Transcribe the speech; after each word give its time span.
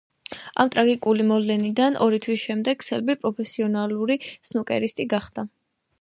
ამ 0.61 0.69
ტრაგიკული 0.75 1.25
მოვლენიდან 1.31 1.99
ორი 2.05 2.21
თვის 2.25 2.45
შემდეგ 2.47 2.85
სელბი 2.89 3.17
პროფესიონალი 3.27 4.19
სნუკერისტი 4.51 5.07
გახდა. 5.17 5.51